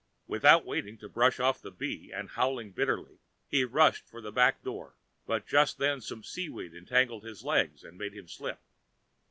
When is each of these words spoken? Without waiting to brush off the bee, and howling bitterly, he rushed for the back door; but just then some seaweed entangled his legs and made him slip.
Without 0.25 0.65
waiting 0.65 0.97
to 0.97 1.07
brush 1.07 1.39
off 1.39 1.61
the 1.61 1.69
bee, 1.69 2.11
and 2.11 2.31
howling 2.31 2.71
bitterly, 2.71 3.19
he 3.47 3.63
rushed 3.63 4.09
for 4.09 4.19
the 4.19 4.31
back 4.31 4.63
door; 4.63 4.95
but 5.27 5.45
just 5.45 5.77
then 5.77 6.01
some 6.01 6.23
seaweed 6.23 6.73
entangled 6.73 7.23
his 7.23 7.43
legs 7.43 7.83
and 7.83 7.99
made 7.99 8.13
him 8.15 8.27
slip. 8.27 8.61